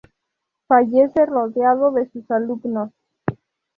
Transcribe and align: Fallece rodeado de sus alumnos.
Fallece 0.67 1.27
rodeado 1.27 1.91
de 1.91 2.09
sus 2.09 2.31
alumnos. 2.31 2.89